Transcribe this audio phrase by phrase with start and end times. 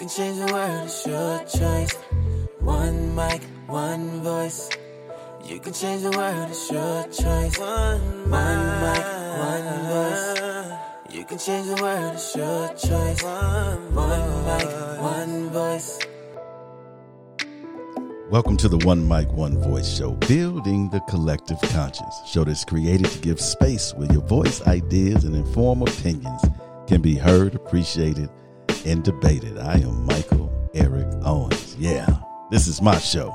[0.00, 1.92] can change the world, it's your choice.
[2.60, 4.70] One mic, one voice.
[5.44, 7.58] You can change the world, it's your choice.
[7.58, 9.04] One, mic,
[9.36, 10.72] one voice.
[11.10, 13.22] You can change the world, it's your choice.
[13.22, 15.98] One mic, one voice.
[18.30, 22.22] Welcome to the One Mic, One Voice show, building the collective conscious.
[22.26, 26.40] Show that's created to give space where your voice, ideas, and informed opinions
[26.86, 28.30] can be heard, appreciated,
[28.86, 29.58] and debated.
[29.58, 31.76] I am Michael Eric Owens.
[31.78, 32.06] Yeah,
[32.50, 33.34] this is my show.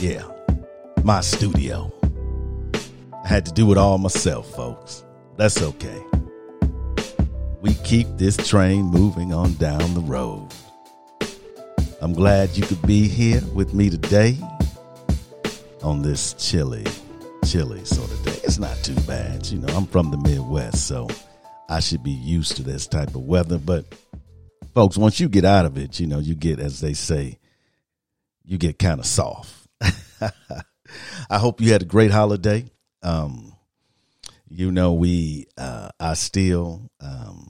[0.00, 0.22] Yeah,
[1.02, 1.92] my studio.
[3.24, 5.04] I had to do it all myself, folks.
[5.36, 6.02] That's okay.
[7.60, 10.48] We keep this train moving on down the road.
[12.00, 14.36] I'm glad you could be here with me today
[15.82, 16.86] on this chilly,
[17.44, 18.38] chilly sort of day.
[18.44, 19.46] It's not too bad.
[19.48, 21.08] You know, I'm from the Midwest, so
[21.68, 23.58] I should be used to this type of weather.
[23.58, 23.84] But
[24.78, 27.36] folks, once you get out of it, you know, you get, as they say,
[28.44, 29.52] you get kind of soft.
[30.20, 32.64] I hope you had a great holiday.
[33.02, 33.56] Um,
[34.48, 37.48] you know, we uh, are still um,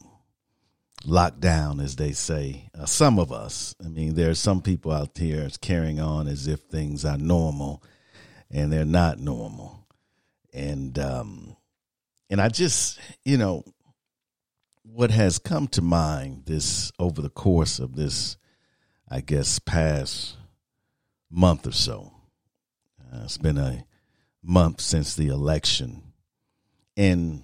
[1.05, 2.71] locked down, as they say.
[2.75, 3.75] Uh, some of us.
[3.85, 7.83] I mean, there are some people out here carrying on as if things are normal,
[8.51, 9.87] and they're not normal.
[10.55, 11.59] And um,
[12.31, 13.65] and I just, you know,
[14.93, 18.37] what has come to mind this over the course of this,
[19.09, 20.37] I guess, past
[21.31, 22.13] month or so.
[23.01, 23.85] Uh, it's been a
[24.43, 26.03] month since the election,
[26.97, 27.43] and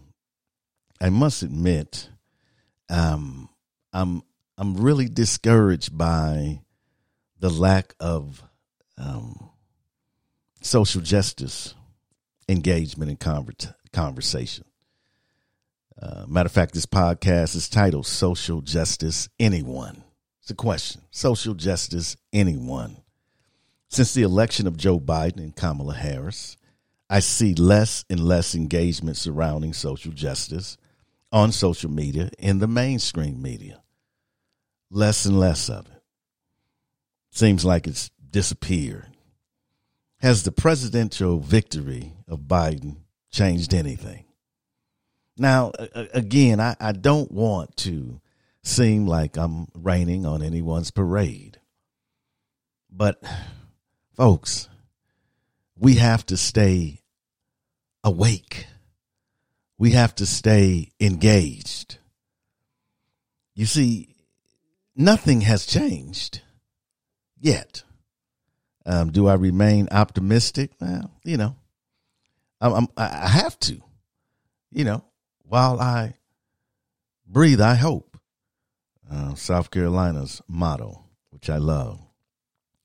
[1.01, 2.09] I must admit,
[2.91, 3.49] um,
[3.93, 4.23] I'm
[4.59, 6.61] I'm really discouraged by
[7.39, 8.43] the lack of
[8.99, 9.51] um,
[10.61, 11.75] social justice
[12.49, 14.65] engagement and conver- conversation.
[16.05, 20.05] Uh, matter of fact, this podcast is titled Social Justice Anyone.
[20.43, 21.01] It's a question.
[21.11, 22.99] Social justice anyone.
[23.89, 26.59] Since the election of Joe Biden and Kamala Harris,
[27.09, 30.77] I see less and less engagement surrounding social justice
[31.33, 33.83] on social media in the mainstream media.
[34.91, 36.03] Less and less of it.
[37.31, 39.07] Seems like it's disappeared.
[40.19, 42.97] Has the presidential victory of Biden
[43.31, 44.24] changed anything?
[45.37, 48.21] Now, again, I, I don't want to
[48.63, 51.59] seem like I'm raining on anyone's parade.
[52.91, 53.23] But,
[54.15, 54.69] folks,
[55.77, 57.01] we have to stay
[58.05, 58.67] awake.
[59.77, 61.99] We have to stay engaged.
[63.57, 64.15] You see,
[64.95, 66.43] nothing has changed
[67.41, 67.83] yet.
[68.87, 70.71] Um, do I remain optimistic?
[70.81, 71.57] Well, you know,
[72.61, 73.81] I'm, I'm, I have to.
[74.71, 75.05] You know,
[75.47, 76.15] while I
[77.27, 78.19] breathe, I hope.
[79.11, 82.01] Uh, South Carolina's motto, which I love.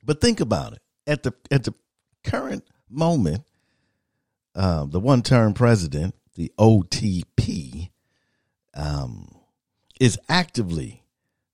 [0.03, 0.81] But think about it.
[1.08, 1.74] At the at the
[2.24, 3.44] current moment,
[4.53, 7.90] uh, the one-term president, the OTP,
[8.74, 9.36] um,
[10.00, 11.03] is actively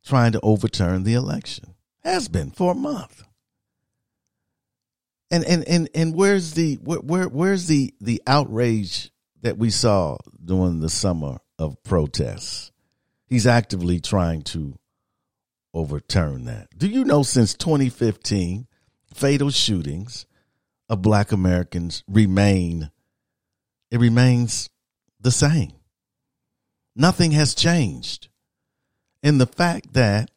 [0.03, 1.75] trying to overturn the election.
[2.03, 3.23] Has been for a month.
[5.31, 9.11] And and and and where's the where, where where's the the outrage
[9.45, 12.71] that we saw during the summer of protests?
[13.27, 14.77] He's actively trying to
[15.73, 16.67] overturn that.
[16.77, 18.65] Do you know since 2015,
[19.13, 20.25] fatal shootings
[20.89, 22.89] of black Americans remain
[23.91, 24.69] it remains
[25.21, 25.73] the same.
[26.95, 28.29] Nothing has changed.
[29.21, 30.31] And the fact that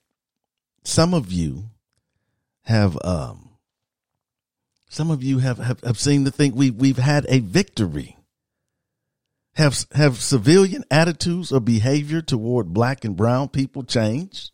[0.84, 1.70] some of you
[2.64, 3.48] have um
[4.90, 8.17] some of you have, have, have seemed to think we we've had a victory.
[9.58, 14.52] Have have civilian attitudes or behavior toward black and brown people changed?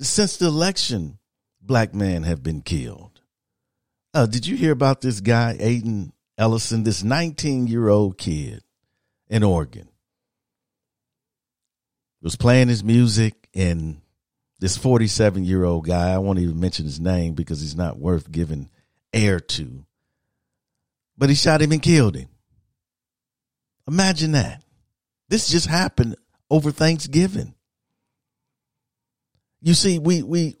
[0.00, 1.20] Since the election,
[1.62, 3.20] black men have been killed.
[4.12, 8.64] Uh, did you hear about this guy, Aidan Ellison, this 19 year old kid
[9.28, 9.88] in Oregon?
[12.20, 14.00] Was playing his music and
[14.58, 18.32] this 47 year old guy, I won't even mention his name because he's not worth
[18.32, 18.68] giving
[19.12, 19.84] air to,
[21.16, 22.30] but he shot him and killed him.
[23.88, 24.62] Imagine that.
[25.28, 26.16] This just happened
[26.50, 27.54] over Thanksgiving.
[29.60, 30.56] You see, we, we,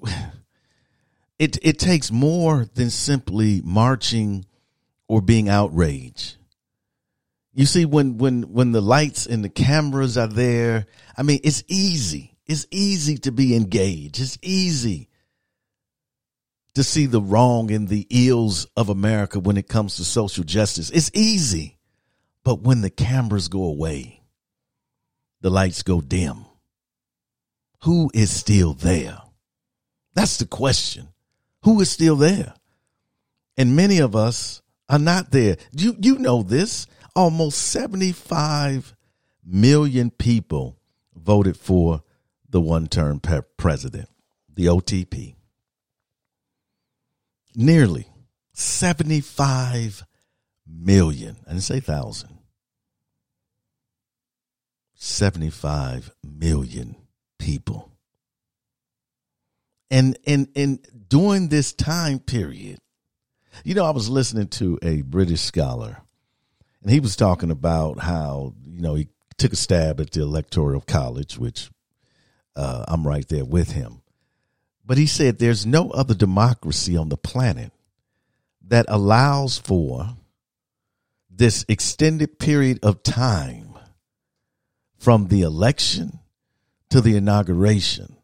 [1.38, 4.46] it, it takes more than simply marching
[5.06, 6.36] or being outraged.
[7.54, 10.86] You see, when, when, when the lights and the cameras are there,
[11.16, 14.18] I mean, it's easy it's easy to be engaged.
[14.18, 15.10] It's easy
[16.74, 20.90] to see the wrong and the ills of America when it comes to social justice.
[20.90, 21.77] It's easy.
[22.44, 24.22] But when the cameras go away,
[25.40, 26.44] the lights go dim?
[27.84, 29.18] Who is still there?
[30.14, 31.08] That's the question.
[31.62, 32.54] Who is still there?
[33.56, 35.56] And many of us are not there.
[35.72, 36.86] You you know this.
[37.14, 38.94] Almost 75
[39.44, 40.78] million people
[41.14, 42.02] voted for
[42.48, 43.20] the one-term
[43.56, 44.08] president,
[44.54, 45.34] the OTP.
[47.56, 48.06] Nearly
[48.52, 50.04] 75
[50.68, 51.36] million.
[51.46, 52.38] I didn't say thousand.
[54.94, 56.96] 75 million
[57.38, 57.90] people.
[59.90, 62.78] And and and during this time period,
[63.64, 66.02] you know, I was listening to a British scholar,
[66.82, 70.80] and he was talking about how, you know, he took a stab at the electoral
[70.82, 71.70] college, which
[72.54, 74.02] uh, I'm right there with him.
[74.84, 77.72] But he said there's no other democracy on the planet
[78.66, 80.16] that allows for
[81.38, 83.78] this extended period of time
[84.98, 86.18] from the election
[86.90, 88.16] to the inauguration.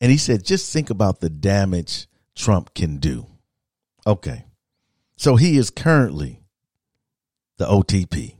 [0.00, 2.06] And he said, just think about the damage
[2.36, 3.26] Trump can do.
[4.06, 4.44] Okay.
[5.16, 6.42] So he is currently
[7.56, 8.36] the OTP,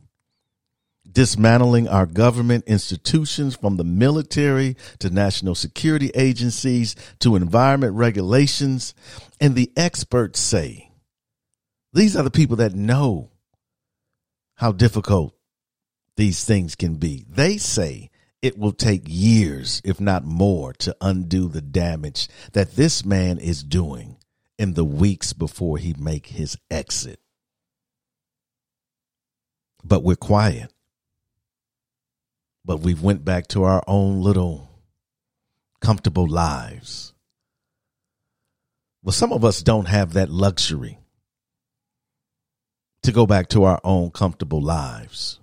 [1.10, 8.94] dismantling our government institutions from the military to national security agencies to environment regulations.
[9.40, 10.90] And the experts say,
[11.94, 13.30] these are the people that know
[14.56, 15.34] how difficult
[16.16, 17.24] these things can be.
[17.28, 18.10] They say
[18.42, 23.62] it will take years, if not more, to undo the damage that this man is
[23.62, 24.18] doing
[24.58, 27.18] in the weeks before he make his exit.
[29.82, 30.72] But we're quiet.
[32.64, 34.70] But we've went back to our own little
[35.80, 37.12] comfortable lives.
[39.02, 40.98] Well, some of us don't have that luxury
[43.04, 45.38] to go back to our own comfortable lives.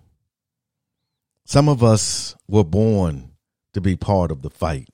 [1.45, 3.31] Some of us were born
[3.73, 4.89] to be part of the fight.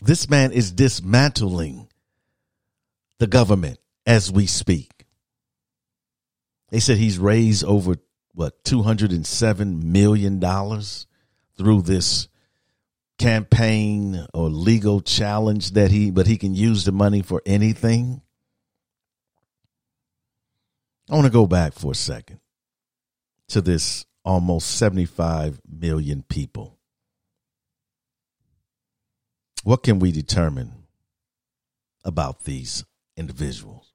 [0.00, 1.88] This man is dismantling
[3.18, 5.06] the government as we speak.
[6.70, 7.96] They said he's raised over
[8.34, 11.06] what 207 million dollars
[11.56, 12.28] through this
[13.18, 18.22] campaign or legal challenge that he but he can use the money for anything.
[21.10, 22.40] I want to go back for a second
[23.48, 26.78] to this almost 75 million people.
[29.64, 30.84] What can we determine
[32.04, 32.84] about these
[33.16, 33.92] individuals?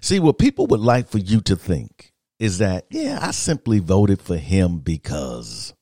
[0.00, 4.20] See, what people would like for you to think is that, yeah, I simply voted
[4.20, 5.74] for him because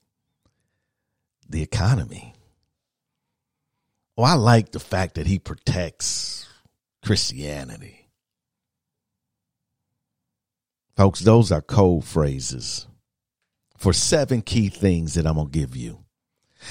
[1.48, 2.34] the economy.
[4.16, 6.46] Oh, I like the fact that he protects
[7.04, 7.97] Christianity.
[10.98, 12.88] Folks, those are code phrases
[13.76, 16.04] for seven key things that I'm going to give you.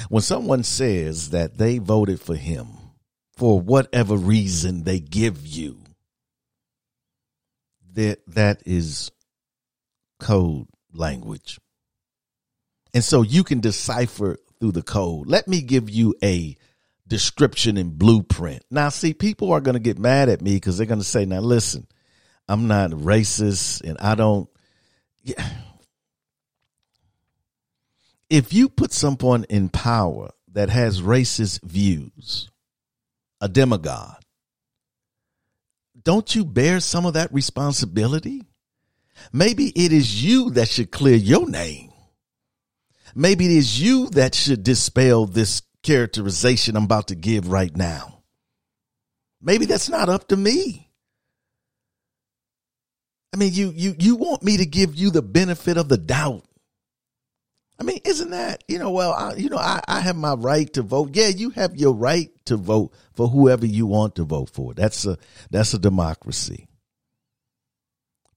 [0.09, 2.67] When someone says that they voted for him
[3.37, 5.79] for whatever reason they give you,
[7.93, 9.11] that that is
[10.19, 11.57] code language.
[12.93, 15.27] And so you can decipher through the code.
[15.27, 16.57] Let me give you a
[17.07, 18.65] description and blueprint.
[18.69, 21.23] Now, see, people are going to get mad at me because they're going to say,
[21.23, 21.87] now listen,
[22.47, 24.49] I'm not racist and I don't.
[25.23, 25.47] Yeah.
[28.29, 32.49] If you put someone in power that has racist views,
[33.39, 34.21] a demagogue,
[36.01, 38.43] don't you bear some of that responsibility?
[39.33, 41.91] Maybe it is you that should clear your name.
[43.15, 48.23] Maybe it is you that should dispel this characterization I'm about to give right now.
[49.41, 50.86] Maybe that's not up to me.
[53.33, 56.43] I mean, you you you want me to give you the benefit of the doubt.
[57.79, 58.91] I mean, isn't that you know?
[58.91, 61.15] Well, I, you know, I, I have my right to vote.
[61.15, 64.73] Yeah, you have your right to vote for whoever you want to vote for.
[64.73, 65.17] That's a
[65.51, 66.67] that's a democracy.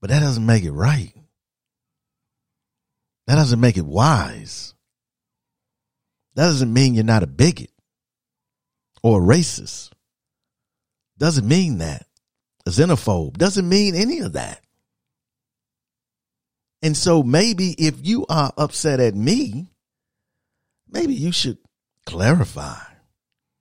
[0.00, 1.14] But that doesn't make it right.
[3.26, 4.74] That doesn't make it wise.
[6.34, 7.70] That doesn't mean you're not a bigot
[9.02, 9.90] or a racist.
[11.18, 12.06] Doesn't mean that.
[12.66, 14.62] A xenophobe doesn't mean any of that.
[16.82, 19.70] And so maybe if you are upset at me,
[20.88, 21.58] maybe you should
[22.06, 22.80] clarify.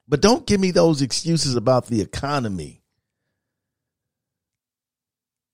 [0.07, 2.81] But don't give me those excuses about the economy.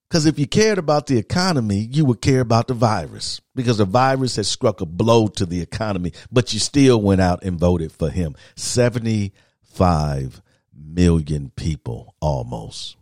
[0.08, 3.86] Because if you cared about the economy, you would care about the virus because the
[3.86, 7.92] virus has struck a blow to the economy, but you still went out and voted
[7.92, 8.36] for him.
[8.56, 10.42] 75
[10.74, 12.96] million people almost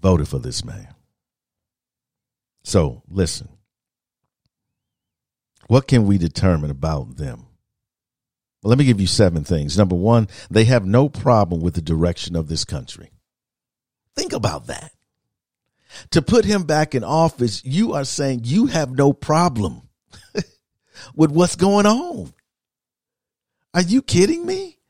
[0.00, 0.95] voted for this man.
[2.66, 3.48] So listen.
[5.68, 7.46] What can we determine about them?
[8.60, 9.78] Well, let me give you seven things.
[9.78, 13.12] Number one, they have no problem with the direction of this country.
[14.16, 14.90] Think about that.
[16.10, 19.82] To put him back in office, you are saying you have no problem
[21.14, 22.34] with what's going on.
[23.74, 24.80] Are you kidding me?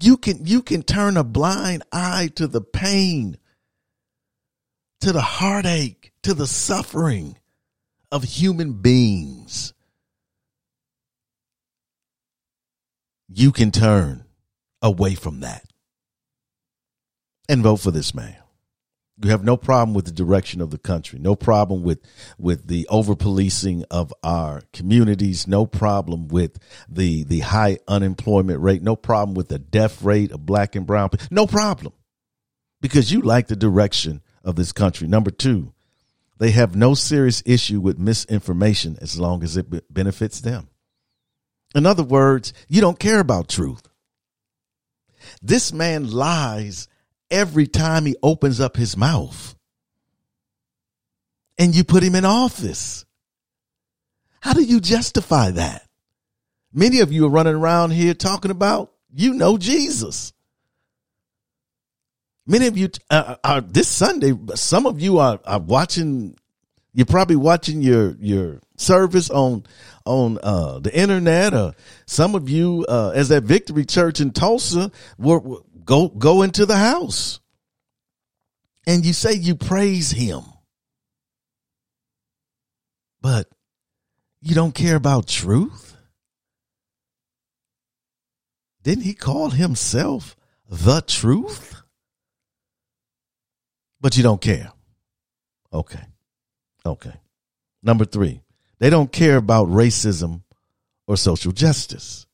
[0.00, 3.36] You can you can turn a blind eye to the pain,
[5.00, 7.38] to the heartache, to the suffering
[8.10, 9.72] of human beings.
[13.28, 14.24] You can turn
[14.80, 15.64] away from that
[17.48, 18.36] and vote for this man.
[19.22, 22.00] You have no problem with the direction of the country, no problem with
[22.38, 28.82] with the over policing of our communities, no problem with the the high unemployment rate,
[28.82, 31.08] no problem with the death rate of black and brown.
[31.30, 31.94] No problem.
[32.82, 35.06] Because you like the direction of this country.
[35.06, 35.72] Number 2,
[36.38, 40.68] they have no serious issue with misinformation as long as it benefits them.
[41.74, 43.82] In other words, you don't care about truth.
[45.42, 46.88] This man lies
[47.30, 49.54] every time he opens up his mouth.
[51.58, 53.04] And you put him in office.
[54.40, 55.82] How do you justify that?
[56.72, 60.32] Many of you are running around here talking about you know Jesus.
[62.46, 64.32] Many of you uh, are this Sunday.
[64.54, 66.36] Some of you are, are watching.
[66.92, 69.64] You're probably watching your your service on
[70.04, 71.54] on uh, the internet.
[71.54, 71.74] Or
[72.06, 76.66] some of you, uh, as that Victory Church in Tulsa, were, were go go into
[76.66, 77.40] the house
[78.86, 80.42] and you say you praise him,
[83.20, 83.48] but
[84.40, 85.96] you don't care about truth?
[88.84, 90.36] Didn't he call himself
[90.68, 91.75] the truth?
[94.06, 94.70] But you don't care.
[95.72, 96.04] Okay.
[96.86, 97.14] Okay.
[97.82, 98.40] Number three,
[98.78, 100.42] they don't care about racism
[101.08, 102.24] or social justice.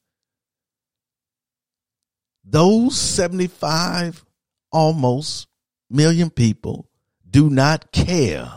[2.45, 4.23] Those 75
[4.71, 5.49] almost
[5.89, 6.91] million people
[7.31, 8.53] do not care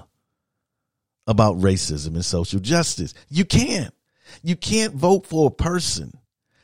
[1.25, 3.13] about racism and social justice.
[3.29, 3.93] You can't.
[4.43, 6.19] You can't vote for a person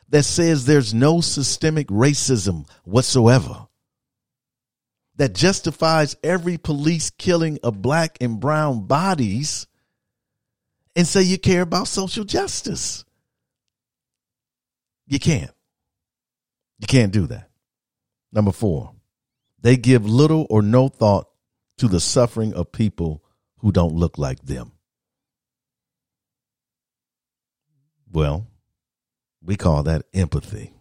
[0.10, 3.68] that says there's no systemic racism whatsoever,
[5.22, 9.68] that justifies every police killing of black and brown bodies,
[10.96, 13.06] and say you care about social justice.
[15.06, 15.52] You can't.
[16.80, 17.52] You can't do that.
[18.34, 18.94] Number four,
[19.62, 21.30] they give little or no thought
[21.78, 23.24] to the suffering of people
[23.60, 24.72] who don't look like them.
[28.12, 28.48] Well,
[29.44, 30.74] we call that empathy.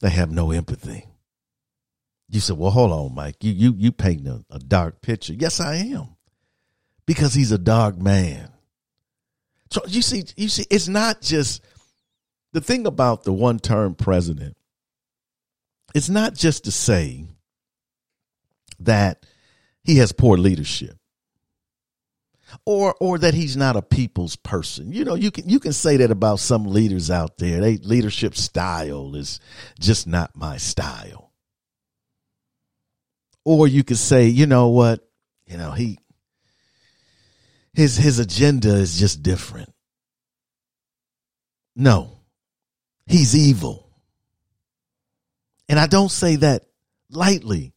[0.00, 1.11] They have no empathy.
[2.32, 3.36] You said, "Well, hold on, Mike.
[3.44, 6.16] You you you painting a, a dark picture." Yes, I am,
[7.06, 8.50] because he's a dark man.
[9.70, 11.62] So you see, you see, it's not just
[12.52, 14.56] the thing about the one-term president
[15.94, 17.26] it's not just to say
[18.80, 19.24] that
[19.84, 20.96] he has poor leadership
[22.66, 24.92] or or that he's not a people's person.
[24.92, 27.60] You know, you can you can say that about some leaders out there.
[27.60, 29.40] They leadership style is
[29.78, 31.31] just not my style.
[33.44, 35.00] Or you could say, you know what?
[35.46, 35.98] You know, he
[37.74, 39.72] his his agenda is just different.
[41.74, 42.18] No.
[43.06, 43.88] He's evil.
[45.68, 46.66] And I don't say that
[47.10, 47.72] lightly,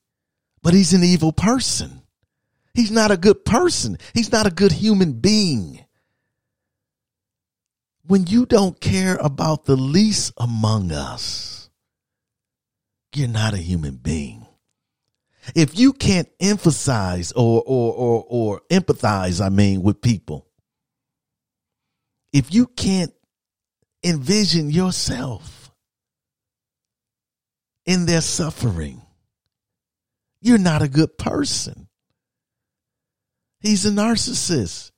[0.61, 2.01] but he's an evil person.
[2.73, 3.97] He's not a good person.
[4.13, 5.85] He's not a good human being.
[8.05, 11.69] When you don't care about the least among us,
[13.13, 14.44] you're not a human being.
[15.53, 20.47] If you can't emphasize or, or, or, or empathize, I mean, with people,
[22.33, 23.13] if you can't
[24.03, 25.71] envision yourself
[27.85, 29.01] in their suffering.
[30.41, 31.87] You're not a good person.
[33.59, 34.91] He's a narcissist.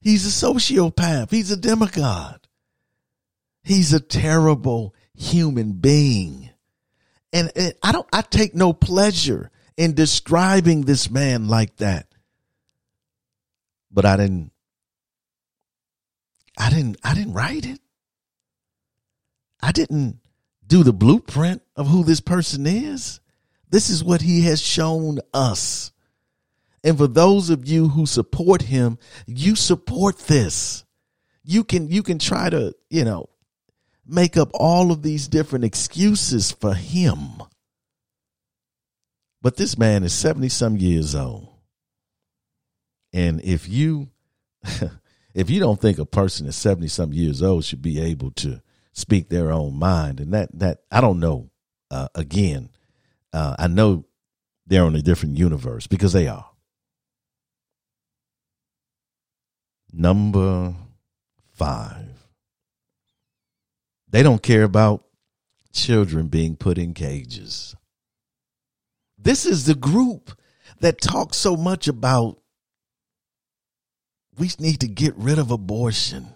[0.00, 1.30] He's a sociopath.
[1.30, 2.48] He's a demigod.
[3.62, 6.50] He's a terrible human being.
[7.32, 12.06] And, and I don't, I take no pleasure in describing this man like that.
[13.90, 14.52] But I didn't,
[16.58, 17.80] I didn't, I didn't write it.
[19.62, 20.18] I didn't
[20.66, 23.20] do the blueprint of who this person is.
[23.70, 25.92] This is what he has shown us.
[26.84, 30.84] And for those of you who support him, you support this.
[31.44, 33.28] You can you can try to, you know,
[34.06, 37.42] make up all of these different excuses for him.
[39.42, 41.48] But this man is 70 some years old.
[43.12, 44.08] And if you
[45.34, 48.62] if you don't think a person is 70 some years old should be able to
[48.94, 51.50] speak their own mind and that that i don't know
[51.90, 52.68] uh, again
[53.32, 54.04] uh, i know
[54.66, 56.48] they're on a different universe because they are.
[59.92, 60.74] Number
[61.52, 62.08] five.
[64.08, 65.04] They don't care about
[65.72, 67.74] children being put in cages
[69.22, 70.36] this is the group
[70.80, 72.38] that talks so much about
[74.38, 76.28] we need to get rid of abortion.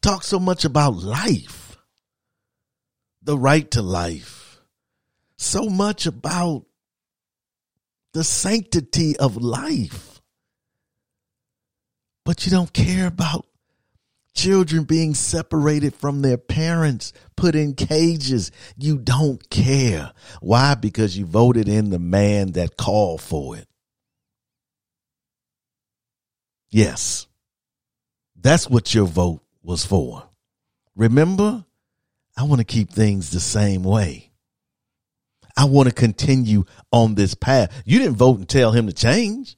[0.00, 1.76] Talk so much about life,
[3.22, 4.60] the right to life,
[5.36, 6.66] so much about
[8.12, 10.20] the sanctity of life.
[12.24, 13.46] But you don't care about
[14.34, 18.50] children being separated from their parents, put in cages.
[18.76, 20.12] You don't care.
[20.40, 20.74] Why?
[20.74, 23.68] Because you voted in the man that called for it.
[26.70, 27.26] Yes.
[28.40, 30.24] That's what your vote was for.
[30.96, 31.64] Remember,
[32.36, 34.30] I want to keep things the same way.
[35.56, 37.82] I want to continue on this path.
[37.84, 39.56] You didn't vote and tell him to change.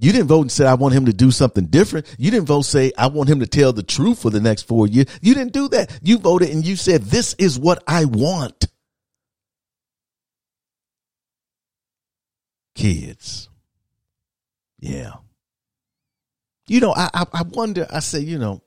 [0.00, 2.12] You didn't vote and say, I want him to do something different.
[2.18, 4.86] You didn't vote say, I want him to tell the truth for the next four
[4.88, 5.06] years.
[5.20, 6.00] You didn't do that.
[6.02, 8.66] You voted and you said, this is what I want.
[12.74, 13.48] Kids.
[14.78, 15.12] Yeah
[16.70, 17.84] you know, I, I, I wonder.
[17.90, 18.62] I say, you know,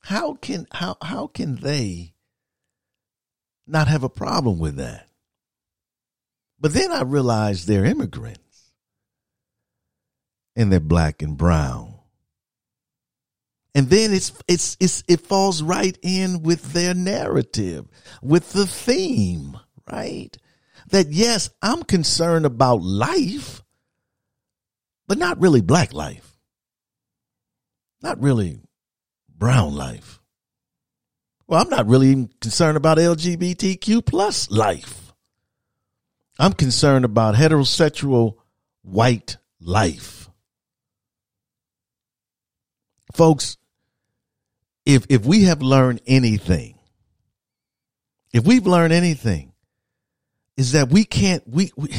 [0.00, 2.12] how can how how can they
[3.66, 5.08] not have a problem with that?
[6.60, 8.49] But then I realized they're immigrants,
[10.60, 11.94] and they're black and brown.
[13.74, 17.86] And then it's it's it's it falls right in with their narrative,
[18.22, 19.56] with the theme,
[19.90, 20.36] right?
[20.90, 23.62] That yes, I'm concerned about life,
[25.06, 26.30] but not really black life
[28.02, 28.60] not really
[29.28, 30.20] brown life.
[31.46, 35.12] Well, I'm not really concerned about LGBTQ plus life.
[36.38, 38.36] I'm concerned about heterosexual
[38.82, 40.19] white life.
[43.12, 43.56] Folks,
[44.86, 46.78] if if we have learned anything,
[48.32, 49.52] if we've learned anything,
[50.56, 51.90] is that we can't we we,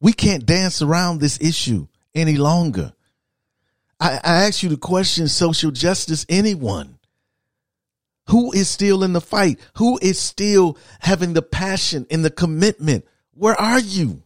[0.00, 2.92] we can't dance around this issue any longer.
[4.00, 6.98] I, I ask you the question social justice, anyone?
[8.28, 9.58] Who is still in the fight?
[9.76, 13.06] Who is still having the passion and the commitment?
[13.32, 14.22] Where are you?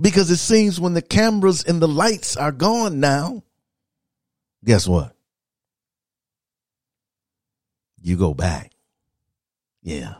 [0.00, 3.44] Because it seems when the cameras and the lights are gone now,
[4.64, 5.14] guess what?
[8.00, 8.72] You go back.
[9.82, 10.14] Yeah.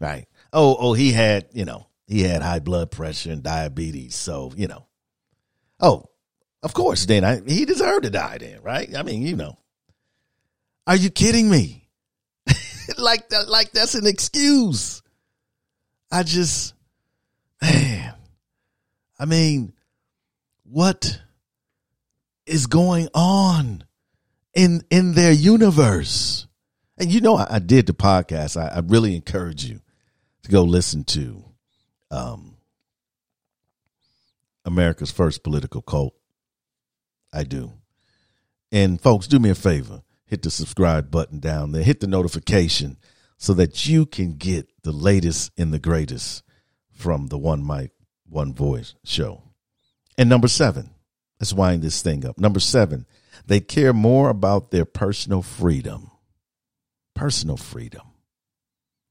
[0.00, 0.26] Right.
[0.52, 4.16] Oh, oh, he had, you know, he had high blood pressure and diabetes.
[4.16, 4.86] So, you know,
[5.78, 6.06] oh,
[6.62, 8.94] of course, then I, he deserved to die then, right?
[8.96, 9.56] I mean, you know,
[10.88, 11.88] are you kidding me?
[12.98, 15.02] like that, like that's an excuse.
[16.10, 16.74] I just,
[17.62, 18.14] man,
[19.20, 19.72] I mean,
[20.64, 21.20] what?
[22.48, 23.84] is going on
[24.54, 26.46] in in their universe.
[26.96, 28.60] And you know, I, I did the podcast.
[28.60, 29.80] I, I, really encourage you
[30.42, 31.44] to go listen to
[32.10, 32.56] um,
[34.64, 36.14] America's First Political Cult.
[37.32, 37.72] I do.
[38.72, 42.98] And folks, do me a favor hit the subscribe button down there, hit the notification
[43.36, 46.42] so that you can get the latest and the greatest
[46.92, 47.90] from the One Mic,
[48.28, 49.42] One Voice show.
[50.16, 50.90] And number seven,
[51.40, 52.38] Let's wind this thing up.
[52.38, 53.06] Number seven,
[53.46, 56.10] They care more about their personal freedom.
[57.14, 58.02] Personal freedom.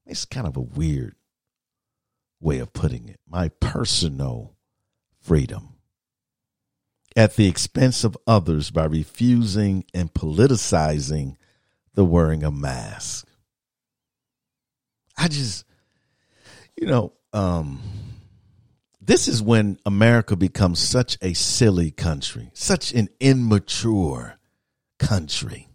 [0.06, 1.16] It's kind of a weird
[2.40, 3.20] way of putting it.
[3.26, 4.54] My personal
[5.20, 5.77] freedom.
[7.18, 11.34] At the expense of others by refusing and politicizing
[11.94, 13.26] the wearing a mask.
[15.16, 15.64] I just,
[16.76, 17.80] you know, um,
[19.00, 24.38] this is when America becomes such a silly country, such an immature
[25.00, 25.66] country.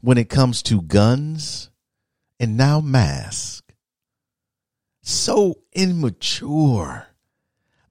[0.00, 1.68] When it comes to guns
[2.38, 3.60] and now masks,
[5.02, 7.09] so immature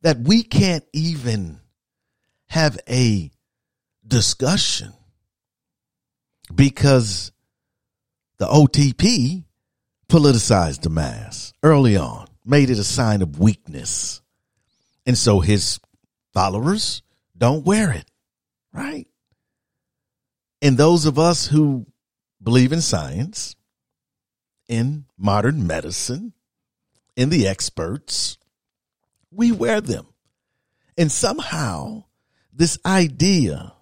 [0.01, 1.59] that we can't even
[2.47, 3.31] have a
[4.05, 4.93] discussion
[6.53, 7.31] because
[8.37, 9.43] the OTP
[10.07, 14.21] politicized the mask early on made it a sign of weakness.
[15.05, 15.79] And so his
[16.33, 17.03] followers
[17.37, 18.05] don't wear it,
[18.73, 19.07] right?
[20.61, 21.85] And those of us who
[22.41, 23.55] believe in science,
[24.67, 26.33] in modern medicine,
[27.15, 28.38] in the experts,
[29.31, 30.07] we wear them.
[30.97, 32.05] And somehow,
[32.53, 33.73] this idea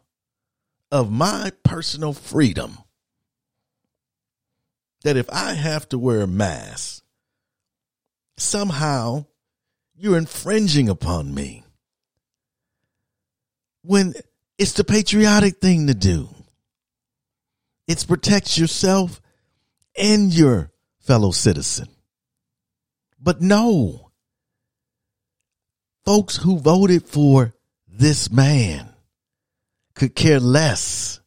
[0.91, 2.77] of my personal freedom
[5.03, 7.03] that if I have to wear a mask,
[8.37, 9.25] somehow
[9.95, 11.63] you're infringing upon me.
[13.83, 14.13] When
[14.57, 16.29] it's the patriotic thing to do.
[17.87, 19.21] It's protect yourself
[19.95, 21.87] and your fellow citizen.
[23.19, 24.06] But no,
[26.07, 27.53] folks who voted for
[27.85, 28.87] this man
[29.93, 31.19] could care less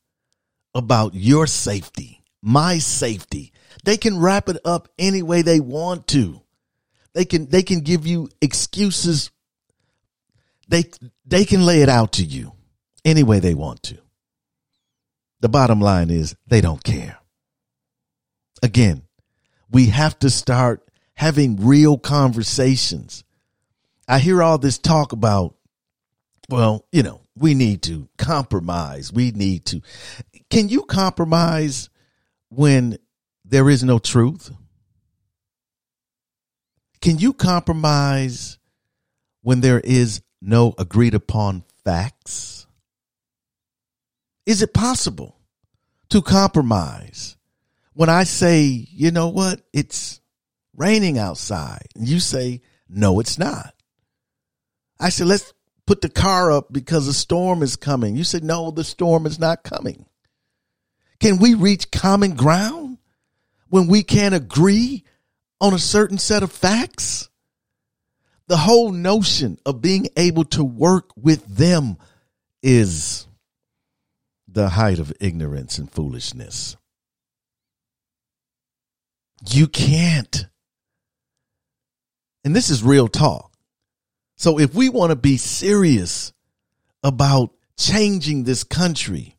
[0.75, 3.53] about your safety, my safety.
[3.85, 6.41] They can wrap it up any way they want to.
[7.13, 9.31] They can they can give you excuses.
[10.67, 10.85] They
[11.27, 12.53] they can lay it out to you
[13.05, 13.99] any way they want to.
[15.41, 17.19] The bottom line is they don't care.
[18.63, 19.03] Again,
[19.71, 23.25] we have to start having real conversations.
[24.11, 25.55] I hear all this talk about,
[26.49, 29.13] well, you know, we need to compromise.
[29.13, 29.83] We need to.
[30.51, 31.91] Can you compromise
[32.49, 32.99] when
[33.45, 34.51] there is no truth?
[37.01, 38.59] Can you compromise
[39.43, 42.67] when there is no agreed upon facts?
[44.45, 45.37] Is it possible
[46.09, 47.37] to compromise
[47.93, 50.21] when I say, you know what, it's
[50.77, 53.73] raining outside, and you say, no, it's not?
[55.01, 55.53] I said, let's
[55.87, 58.15] put the car up because a storm is coming.
[58.15, 60.07] You said, no, the storm is not coming.
[61.19, 62.99] Can we reach common ground
[63.71, 65.05] when we can't agree
[65.61, 67.29] on a certain set of facts.
[68.49, 71.99] The whole notion of being able to work with them
[72.63, 73.27] is
[74.49, 76.77] the height of ignorance and foolishness.
[79.49, 80.47] You can't.
[82.45, 83.50] And this is real talk.
[84.41, 86.33] So if we want to be serious
[87.03, 89.37] about changing this country,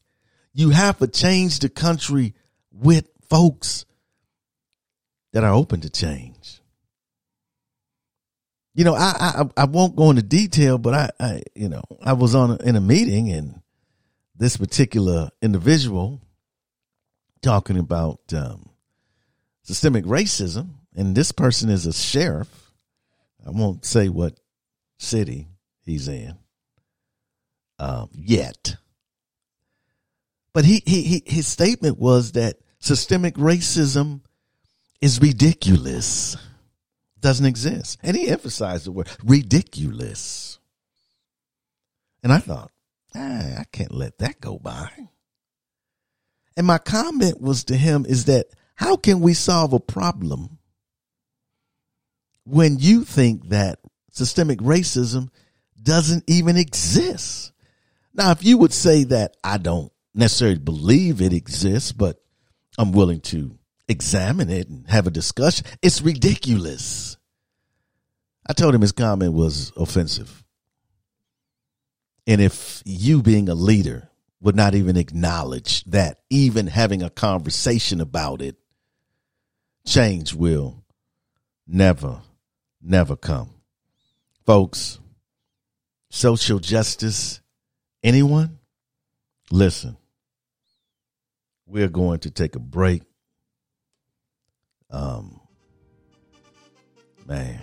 [0.53, 2.35] you have to change the country
[2.71, 3.87] with folks
[5.33, 6.61] that are open to change.
[8.75, 12.13] You know, I I, I won't go into detail, but I, I you know I
[12.13, 13.59] was on a, in a meeting and
[14.35, 16.21] this particular individual
[17.41, 18.69] talking about um,
[19.63, 22.71] systemic racism, and this person is a sheriff.
[23.43, 24.37] I won't say what
[25.01, 25.47] city
[25.83, 26.37] he's in
[27.79, 28.75] um, yet,
[30.53, 34.21] but he, he he his statement was that systemic racism
[35.01, 36.37] is ridiculous.
[37.19, 37.99] Doesn't exist.
[38.01, 40.59] And he emphasized the word ridiculous.
[42.23, 42.71] And I thought,
[43.15, 44.89] ah, I can't let that go by.
[46.57, 50.59] And my comment was to him is that how can we solve a problem
[52.43, 53.79] when you think that
[54.11, 55.29] systemic racism
[55.81, 57.51] doesn't even exist?
[58.13, 62.21] Now, if you would say that I don't necessarily believe it exists, but
[62.77, 65.65] I'm willing to examine it and have a discussion.
[65.81, 67.17] It's ridiculous.
[68.47, 70.43] I told him his comment was offensive.
[72.27, 74.09] And if you, being a leader,
[74.41, 78.55] would not even acknowledge that, even having a conversation about it,
[79.85, 80.83] change will
[81.67, 82.21] never,
[82.81, 83.49] never come.
[84.51, 84.99] Folks,
[86.09, 87.39] social justice,
[88.03, 88.59] anyone?
[89.49, 89.95] Listen,
[91.65, 93.03] we're going to take a break.
[94.89, 95.39] Um,
[97.25, 97.61] man,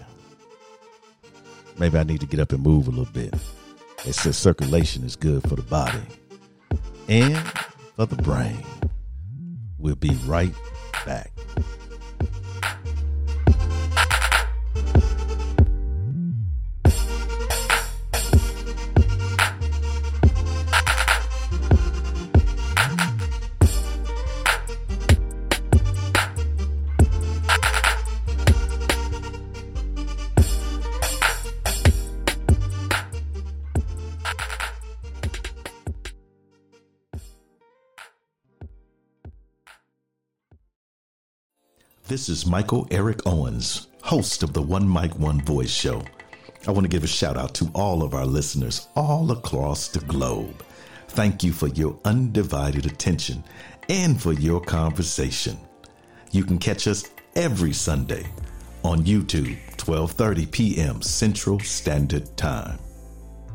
[1.79, 3.35] maybe I need to get up and move a little bit.
[4.07, 6.01] It says circulation is good for the body
[7.07, 7.37] and
[7.97, 8.65] for the brain.
[9.77, 10.55] We'll be right
[11.05, 11.33] back.
[42.09, 46.03] This is Michael Eric Owens, host of the One Mic, One Voice show.
[46.67, 50.01] I want to give a shout out to all of our listeners all across the
[50.01, 50.65] globe.
[51.09, 53.45] Thank you for your undivided attention
[53.91, 55.59] and for your conversation.
[56.33, 57.05] You can catch us
[57.37, 58.27] every Sunday
[58.83, 61.03] on YouTube, 12:30 p.m.
[61.03, 62.79] Central Standard Time.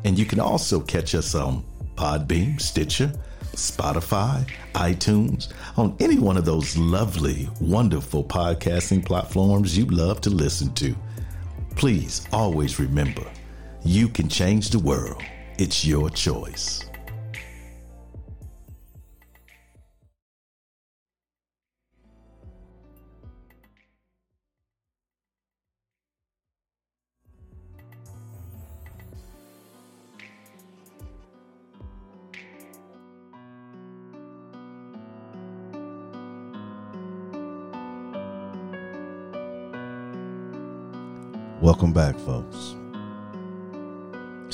[0.04, 1.64] And you can also catch us on
[1.96, 3.12] Podbean, Stitcher,
[3.54, 10.72] Spotify, iTunes, on any one of those lovely, wonderful podcasting platforms you love to listen
[10.74, 10.94] to.
[11.76, 13.24] Please always remember
[13.84, 15.22] you can change the world.
[15.58, 16.83] It's your choice.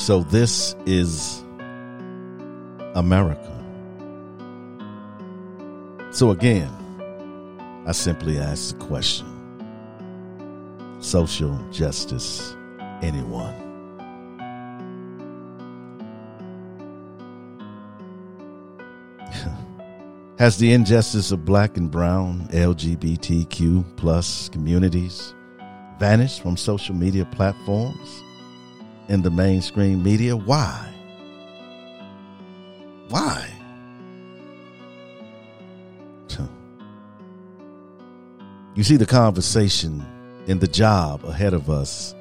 [0.00, 1.44] So, this is
[2.94, 3.52] America.
[6.10, 6.70] So, again,
[7.86, 9.26] I simply ask the question
[11.00, 12.56] social justice,
[13.02, 13.52] anyone?
[20.38, 25.34] Has the injustice of black and brown LGBTQ plus communities
[25.98, 28.22] vanished from social media platforms
[29.10, 30.34] in the mainstream media.
[30.34, 30.88] Why?
[33.10, 33.46] Why?
[38.76, 40.06] You see, the conversation
[40.46, 42.14] in the job ahead of us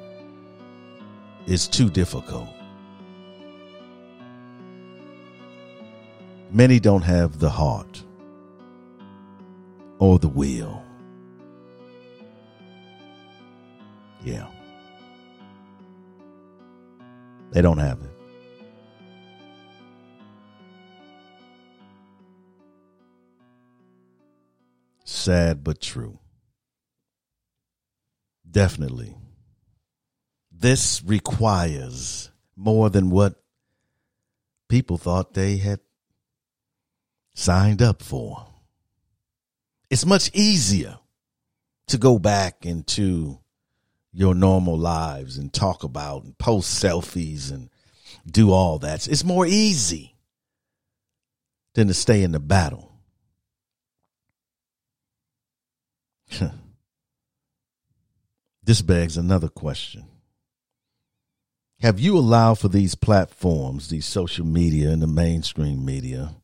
[1.46, 2.48] is too difficult.
[6.50, 8.02] Many don't have the heart
[10.00, 10.82] or the will
[14.22, 14.59] Yeah.
[17.50, 18.10] They don't have it.
[25.04, 26.18] Sad but true.
[28.48, 29.16] Definitely.
[30.52, 33.34] This requires more than what
[34.68, 35.80] people thought they had
[37.34, 38.46] signed up for.
[39.90, 40.98] It's much easier
[41.88, 43.39] to go back into
[44.12, 47.70] your normal lives and talk about and post selfies and
[48.26, 49.06] do all that.
[49.08, 50.16] It's more easy
[51.74, 52.92] than to stay in the battle.
[58.62, 60.04] this begs another question.
[61.80, 66.34] Have you allowed for these platforms, these social media and the mainstream media,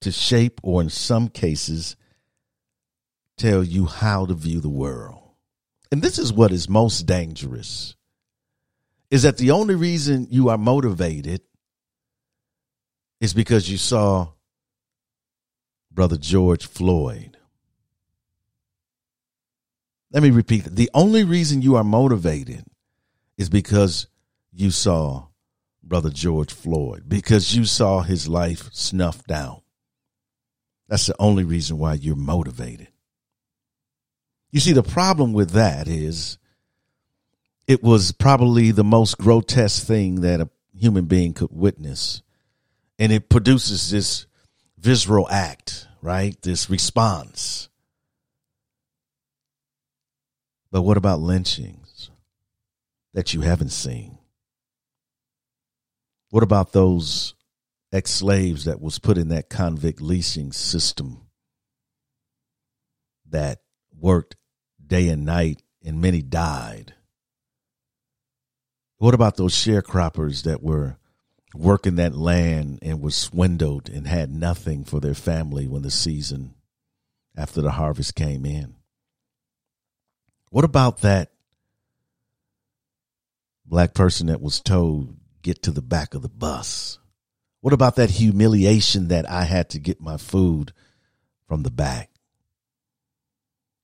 [0.00, 1.96] to shape or in some cases
[3.36, 5.23] tell you how to view the world?
[5.94, 7.94] And this is what is most dangerous,
[9.12, 11.40] is that the only reason you are motivated
[13.20, 14.32] is because you saw
[15.92, 17.36] Brother George Floyd.
[20.10, 20.74] Let me repeat that.
[20.74, 22.64] The only reason you are motivated
[23.38, 24.08] is because
[24.52, 25.28] you saw
[25.80, 29.62] Brother George Floyd, because you saw his life snuffed out.
[30.88, 32.88] That's the only reason why you're motivated.
[34.54, 36.38] You see, the problem with that is
[37.66, 42.22] it was probably the most grotesque thing that a human being could witness.
[42.96, 44.26] And it produces this
[44.78, 46.40] visceral act, right?
[46.42, 47.68] This response.
[50.70, 52.10] But what about lynchings
[53.12, 54.18] that you haven't seen?
[56.30, 57.34] What about those
[57.92, 61.22] ex slaves that was put in that convict leasing system
[63.30, 63.58] that
[63.98, 64.36] worked
[64.86, 66.94] day and night, and many died.
[68.98, 70.96] What about those sharecroppers that were
[71.54, 76.54] working that land and were swindled and had nothing for their family when the season
[77.36, 78.76] after the harvest came in?
[80.50, 81.32] What about that
[83.66, 86.98] black person that was told, get to the back of the bus?
[87.60, 90.72] What about that humiliation that I had to get my food
[91.48, 92.10] from the back?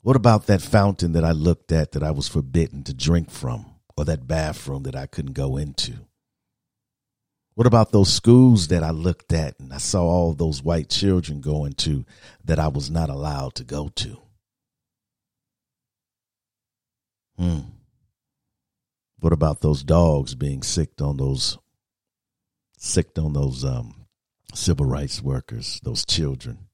[0.02, 3.66] What about that fountain that I looked at that I was forbidden to drink from,
[3.96, 6.06] or that bathroom that I couldn't go into?
[7.54, 11.42] What about those schools that I looked at and I saw all those white children
[11.42, 12.06] going to
[12.44, 14.22] that I was not allowed to go to?
[17.36, 17.60] Hmm.
[19.18, 21.58] What about those dogs being sicked on those
[22.78, 24.06] sicked on those um,
[24.54, 26.68] civil rights workers, those children?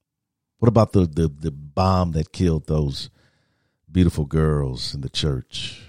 [0.59, 3.11] What about the, the, the bomb that killed those
[3.91, 5.83] beautiful girls in the church?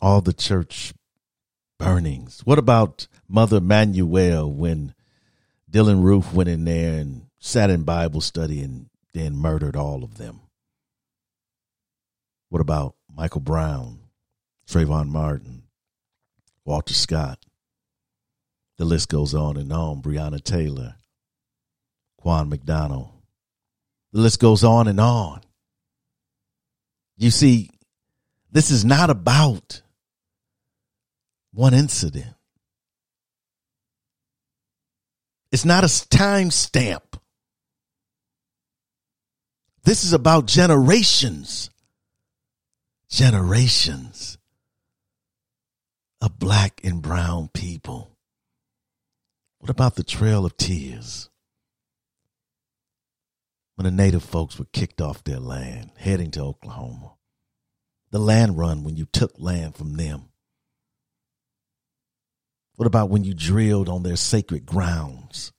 [0.00, 0.92] All the church
[1.78, 2.40] burnings.
[2.44, 4.94] What about Mother Emanuel when
[5.70, 10.16] Dylann Roof went in there and sat in Bible study and then murdered all of
[10.16, 10.40] them?
[12.48, 14.00] What about Michael Brown,
[14.68, 15.64] Trayvon Martin,
[16.64, 17.38] Walter Scott?
[18.78, 20.02] The list goes on and on.
[20.02, 20.96] Breonna Taylor,
[22.18, 23.10] Quan McDonald.
[24.12, 25.40] The list goes on and on.
[27.22, 27.70] You see,
[28.50, 29.80] this is not about
[31.54, 32.34] one incident.
[35.52, 37.16] It's not a time stamp.
[39.84, 41.70] This is about generations.
[43.08, 44.36] Generations
[46.20, 48.16] of black and brown people.
[49.60, 51.30] What about the Trail of Tears?
[53.82, 57.14] When the native folks were kicked off their land, heading to Oklahoma.
[58.12, 60.28] The land run when you took land from them.
[62.76, 65.50] What about when you drilled on their sacred grounds?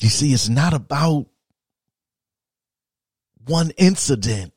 [0.00, 1.28] You see, it's not about
[3.46, 4.52] one incident.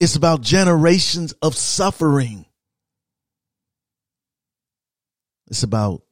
[0.00, 2.46] It's about generations of suffering.
[5.48, 6.03] It's about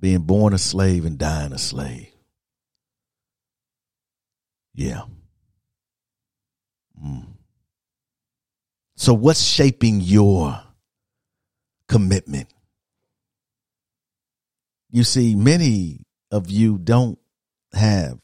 [0.00, 2.08] being born a slave and dying a slave.
[4.74, 5.02] Yeah.
[7.04, 7.26] Mm.
[8.96, 10.60] So, what's shaping your
[11.88, 12.48] commitment?
[14.90, 17.18] You see, many of you don't
[17.72, 18.18] have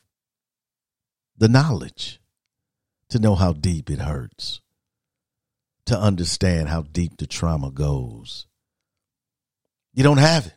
[1.36, 2.20] the knowledge
[3.08, 4.60] to know how deep it hurts,
[5.86, 8.46] to understand how deep the trauma goes.
[9.92, 10.53] You don't have it.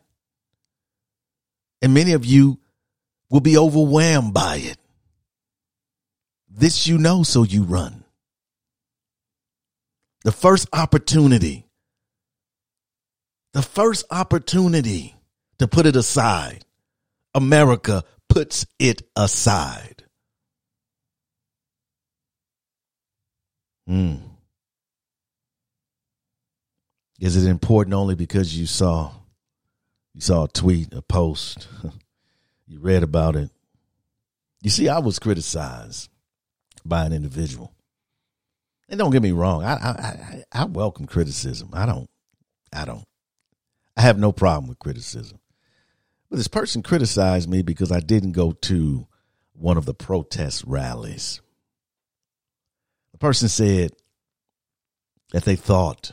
[1.80, 2.58] And many of you
[3.30, 4.78] will be overwhelmed by it.
[6.48, 8.04] This you know, so you run.
[10.24, 11.66] The first opportunity,
[13.52, 15.14] the first opportunity
[15.58, 16.64] to put it aside,
[17.34, 20.04] America puts it aside.
[23.86, 24.16] Hmm.
[27.20, 29.12] Is it important only because you saw
[30.18, 31.68] you saw a tweet, a post,
[32.66, 33.50] you read about it?
[34.62, 36.10] You see, I was criticized
[36.84, 37.72] by an individual.
[38.88, 41.70] And don't get me wrong, I I I, I welcome criticism.
[41.72, 42.10] I don't
[42.72, 43.04] I don't
[43.96, 45.38] I have no problem with criticism.
[46.28, 49.06] But this person criticized me because I didn't go to
[49.52, 51.40] one of the protest rallies.
[53.12, 53.92] The person said
[55.30, 56.10] that they thought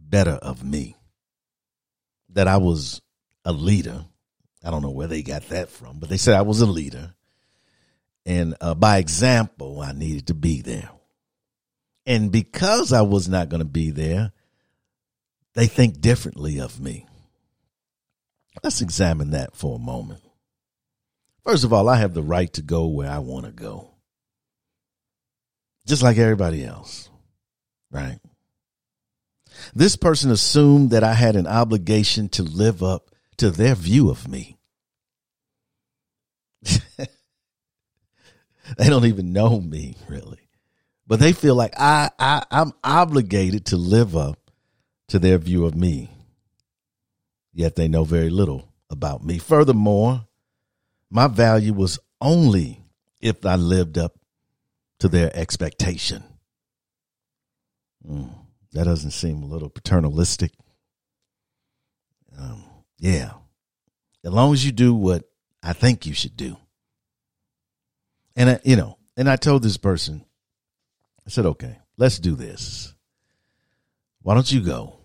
[0.00, 0.96] better of me,
[2.36, 3.00] that I was
[3.46, 4.04] a leader.
[4.62, 7.14] I don't know where they got that from, but they said I was a leader.
[8.26, 10.90] And uh, by example, I needed to be there.
[12.04, 14.32] And because I was not going to be there,
[15.54, 17.06] they think differently of me.
[18.62, 20.20] Let's examine that for a moment.
[21.42, 23.94] First of all, I have the right to go where I want to go,
[25.86, 27.08] just like everybody else,
[27.90, 28.18] right?
[29.74, 34.28] This person assumed that I had an obligation to live up to their view of
[34.28, 34.58] me.
[36.62, 37.06] they
[38.78, 40.48] don't even know me, really.
[41.06, 44.50] But they feel like I, I I'm obligated to live up
[45.08, 46.10] to their view of me
[47.56, 49.38] yet they know very little about me.
[49.38, 50.26] Furthermore,
[51.10, 52.84] my value was only
[53.22, 54.18] if I lived up
[54.98, 56.22] to their expectation.
[58.06, 58.30] Mm,
[58.76, 60.52] that doesn't seem a little paternalistic.
[62.38, 62.62] Um,
[62.98, 63.32] yeah.
[64.22, 65.24] As long as you do what
[65.62, 66.58] I think you should do.
[68.36, 70.26] And, I, you know, and I told this person,
[71.26, 72.92] I said, okay, let's do this.
[74.20, 74.98] Why don't you go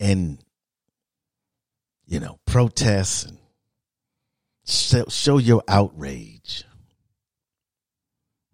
[0.00, 0.38] and
[2.06, 3.38] you know, protest and
[4.66, 6.64] show, show your outrage.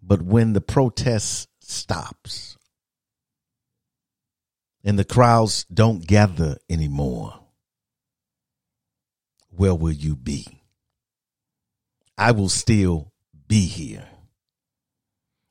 [0.01, 2.57] But when the protest stops
[4.83, 7.39] and the crowds don't gather anymore,
[9.49, 10.45] where will you be?
[12.17, 13.11] I will still
[13.47, 14.07] be here.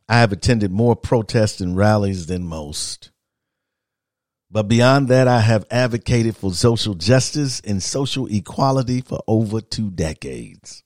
[0.09, 3.11] I have attended more protests and rallies than most.
[4.51, 9.91] But beyond that, I have advocated for social justice and social equality for over two
[9.91, 10.83] decades.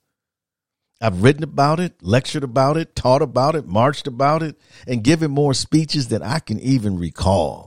[1.01, 5.33] I've written about it, lectured about it, taught about it, marched about it, and given
[5.33, 7.66] more speeches than I can even recall.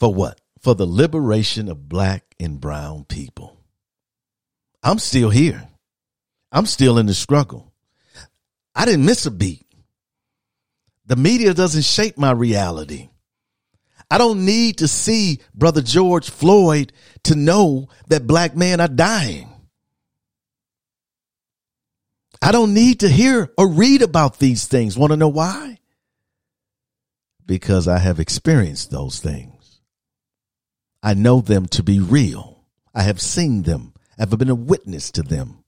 [0.00, 0.40] For what?
[0.60, 3.56] For the liberation of black and brown people.
[4.82, 5.68] I'm still here.
[6.50, 7.72] I'm still in the struggle.
[8.74, 9.66] I didn't miss a beat.
[11.06, 13.08] The media doesn't shape my reality.
[14.10, 16.92] I don't need to see Brother George Floyd
[17.24, 19.48] to know that black men are dying.
[22.40, 24.96] I don't need to hear or read about these things.
[24.96, 25.78] Want to know why?
[27.44, 29.57] Because I have experienced those things.
[31.02, 32.64] I know them to be real.
[32.94, 33.94] I have seen them.
[34.18, 35.62] I've been a witness to them.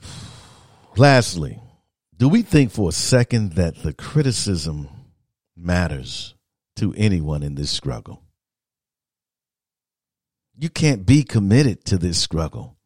[0.96, 1.60] Lastly,
[2.16, 4.88] do we think for a second that the criticism
[5.56, 6.34] matters
[6.76, 8.22] to anyone in this struggle?
[10.56, 12.76] You can't be committed to this struggle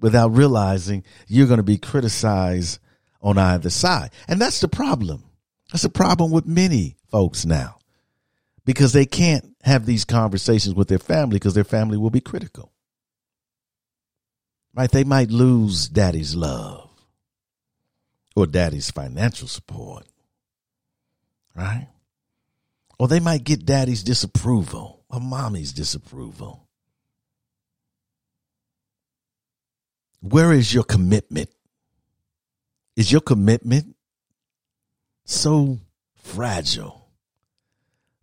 [0.00, 2.78] without realizing you're going to be criticized
[3.20, 4.10] on either side.
[4.26, 5.24] And that's the problem.
[5.72, 7.78] That's a problem with many folks now
[8.64, 12.72] because they can't have these conversations with their family because their family will be critical.
[14.74, 14.90] Right?
[14.90, 16.88] They might lose daddy's love
[18.36, 20.06] or daddy's financial support,
[21.56, 21.88] right?
[22.98, 26.68] Or they might get daddy's disapproval or mommy's disapproval.
[30.20, 31.50] Where is your commitment?
[32.98, 33.94] Is your commitment
[35.24, 35.78] so
[36.16, 37.12] fragile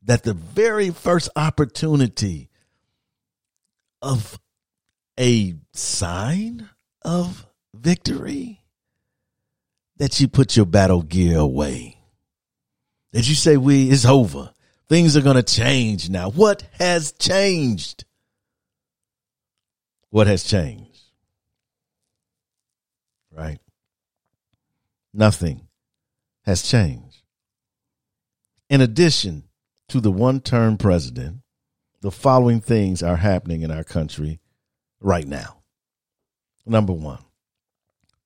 [0.04, 2.50] that the very first opportunity
[4.02, 4.38] of
[5.18, 6.70] a sign
[7.04, 8.60] of victory
[9.96, 11.98] that you put your battle gear away.
[13.14, 14.52] That you say, we, it's over.
[14.90, 16.30] Things are going to change now.
[16.32, 18.04] What has changed?
[20.10, 21.00] What has changed?
[23.32, 23.60] Right?
[25.18, 25.70] Nothing
[26.44, 27.22] has changed.
[28.70, 29.46] In addition
[29.88, 31.38] to the one term president,
[32.02, 34.42] the following things are happening in our country
[35.00, 35.62] right now.
[36.66, 37.24] Number one,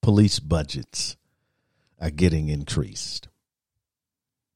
[0.01, 1.15] police budgets
[2.01, 3.27] are getting increased.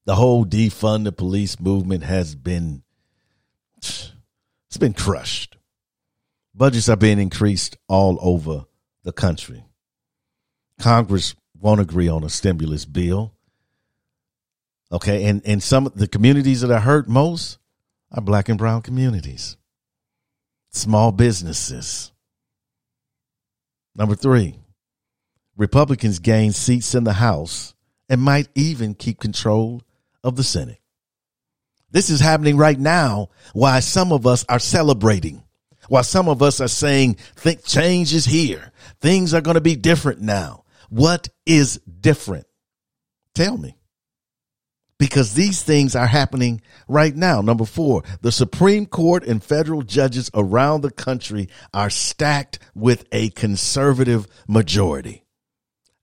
[0.04, 2.82] The whole defund the police movement has been
[3.76, 5.56] it's been crushed.
[6.52, 8.64] Budgets are being increased all over
[9.04, 9.62] the country.
[10.80, 13.32] Congress won't agree on a stimulus bill.
[14.92, 17.58] Okay, and, and some of the communities that are hurt most
[18.12, 19.56] are black and brown communities.
[20.70, 22.12] Small businesses.
[23.96, 24.56] Number three,
[25.56, 27.74] Republicans gain seats in the House
[28.08, 29.82] and might even keep control
[30.22, 30.80] of the Senate.
[31.90, 35.44] This is happening right now Why some of us are celebrating,
[35.88, 38.72] Why some of us are saying, think change is here.
[39.00, 40.63] Things are going to be different now.
[40.94, 42.46] What is different?
[43.34, 43.76] Tell me.
[44.96, 47.40] Because these things are happening right now.
[47.40, 53.30] Number four, the Supreme Court and federal judges around the country are stacked with a
[53.30, 55.24] conservative majority.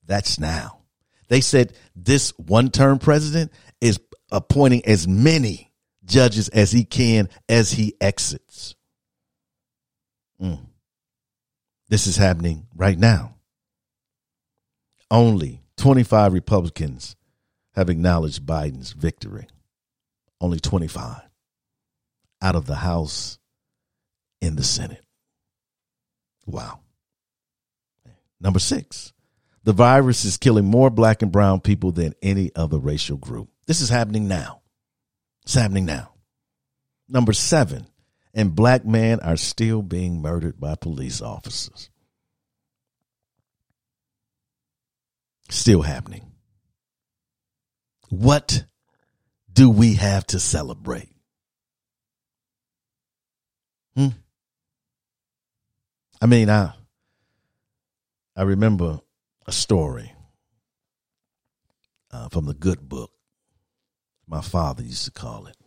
[0.07, 0.81] That's now.
[1.29, 3.97] They said this one term president is
[4.29, 5.71] appointing as many
[6.03, 8.75] judges as he can as he exits.
[10.41, 10.65] Mm.
[11.87, 13.35] This is happening right now.
[15.11, 17.17] Only 25 Republicans
[17.75, 19.47] have acknowledged Biden's victory.
[20.39, 21.21] Only 25
[22.41, 23.37] out of the House
[24.41, 25.03] in the Senate.
[26.45, 26.79] Wow.
[28.39, 29.11] Number six,
[29.63, 33.49] the virus is killing more black and brown people than any other racial group.
[33.67, 34.61] This is happening now.
[35.43, 36.13] It's happening now.
[37.07, 37.85] Number seven,
[38.33, 41.90] and black men are still being murdered by police officers.
[45.51, 46.31] Still happening.
[48.07, 48.63] What
[49.51, 51.09] do we have to celebrate?
[53.97, 54.07] Hmm?
[56.21, 56.71] I mean, I
[58.33, 59.01] I remember
[59.45, 60.13] a story
[62.11, 63.11] uh, from the good book.
[64.25, 65.57] My father used to call it.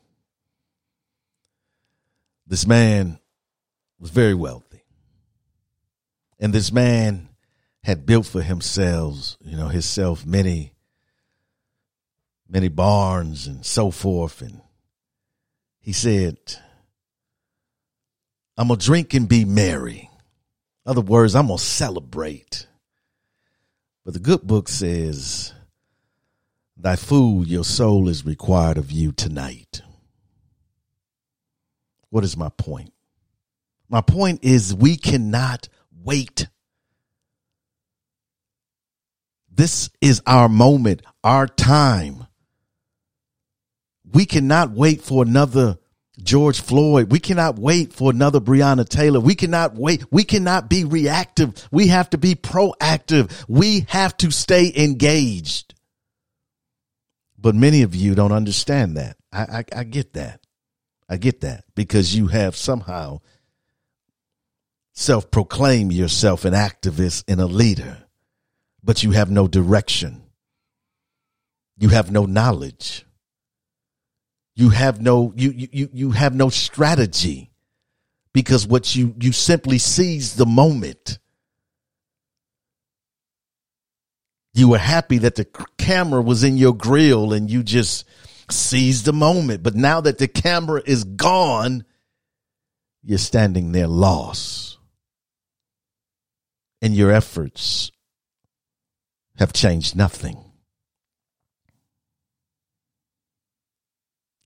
[2.47, 3.19] This man
[3.99, 4.83] was very wealthy.
[6.41, 7.29] And this man
[7.85, 10.73] had built for himself, you know, himself many,
[12.49, 14.41] many barns and so forth.
[14.41, 14.63] And
[15.81, 16.39] he said,
[18.57, 20.09] I'm going to drink and be merry.
[20.87, 22.67] Other words, I'm going to celebrate.
[24.03, 25.53] But the good book says,
[26.79, 29.83] Thy food, your soul is required of you tonight.
[32.09, 32.95] What is my point?
[33.91, 35.69] My point is, we cannot
[36.03, 36.49] wait.
[39.55, 42.27] This is our moment, our time.
[44.13, 45.79] We cannot wait for another
[46.23, 47.11] George Floyd.
[47.11, 49.21] We cannot wait for another Breonna Taylor.
[49.21, 50.05] We cannot wait.
[50.11, 51.69] We cannot be reactive.
[51.71, 53.45] We have to be proactive.
[53.49, 55.75] We have to stay engaged.
[57.39, 59.17] But many of you don't understand that.
[59.33, 60.41] I, I, I get that.
[61.09, 63.21] I get that because you have somehow
[64.95, 68.04] self proclaimed yourself an activist and a leader,
[68.85, 70.23] but you have no direction.
[71.77, 73.05] You have no knowledge
[74.57, 77.51] you have no you you you have no strategy
[78.33, 81.19] because what you you simply seize the moment
[84.53, 88.07] you were happy that the camera was in your grill and you just
[88.49, 91.85] seized the moment but now that the camera is gone
[93.03, 94.79] you're standing there lost
[96.81, 97.91] and your efforts
[99.37, 100.45] have changed nothing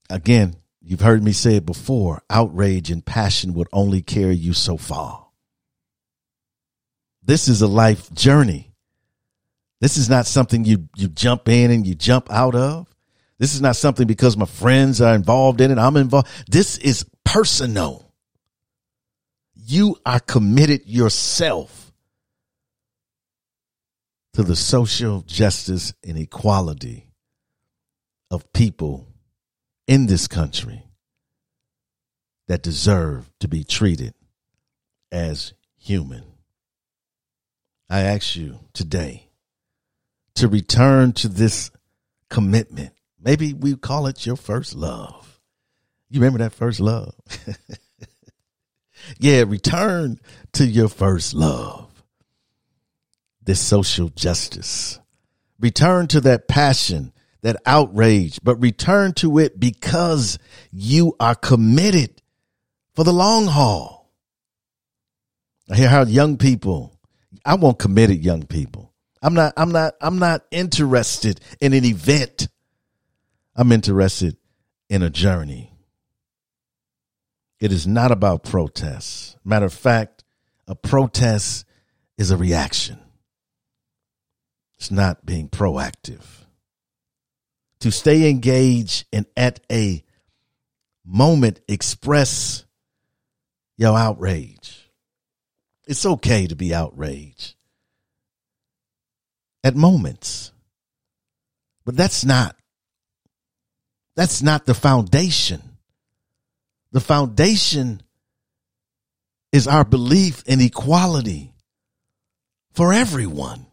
[0.09, 4.75] Again, you've heard me say it before outrage and passion would only carry you so
[4.75, 5.27] far.
[7.21, 8.73] This is a life journey.
[9.81, 12.87] This is not something you, you jump in and you jump out of.
[13.37, 15.77] This is not something because my friends are involved in it.
[15.77, 16.27] I'm involved.
[16.51, 18.11] This is personal.
[19.53, 21.88] You are committed yourself
[24.39, 27.11] to the social justice and equality
[28.31, 29.05] of people
[29.85, 30.85] in this country
[32.47, 34.13] that deserve to be treated
[35.11, 36.23] as human.
[37.89, 39.27] I ask you today
[40.35, 41.69] to return to this
[42.29, 42.93] commitment.
[43.21, 45.41] Maybe we call it your first love.
[46.09, 47.13] You remember that first love?
[49.19, 50.17] yeah, return
[50.53, 51.88] to your first love.
[53.49, 54.99] This social justice.
[55.59, 60.37] Return to that passion that outrage, but return to it because
[60.71, 62.21] you are committed
[62.93, 64.13] for the long haul.
[65.67, 66.95] I hear how young people,
[67.43, 68.93] I want committed young people.
[69.19, 72.49] I'm not, I'm not, I'm not interested in an event.
[73.55, 74.37] I'm interested
[74.89, 75.73] in a journey.
[77.59, 79.35] It is not about protests.
[79.43, 80.23] Matter of fact,
[80.67, 81.65] a protest
[82.15, 82.99] is a reaction.
[84.79, 86.23] It's not being proactive
[87.81, 90.03] to stay engaged and at a
[91.05, 92.65] moment express
[93.77, 94.89] your outrage.
[95.85, 97.55] It's okay to be outraged
[99.63, 100.51] at moments.
[101.83, 102.55] But that's not
[104.15, 105.61] that's not the foundation.
[106.91, 108.01] The foundation
[109.51, 111.53] is our belief in equality
[112.73, 113.68] for everyone.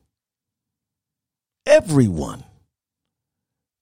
[1.67, 2.45] Everyone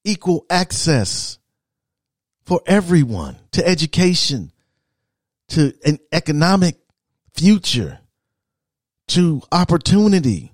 [0.05, 1.39] equal access
[2.45, 4.53] for everyone to education,
[5.49, 6.77] to an economic
[7.35, 7.99] future,
[9.09, 10.53] to opportunity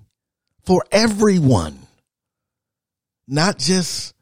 [0.63, 1.79] for everyone.
[3.27, 4.13] Not just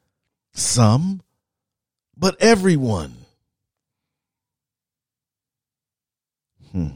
[0.54, 1.22] some,
[2.16, 3.16] but everyone.
[6.72, 6.90] Hmm.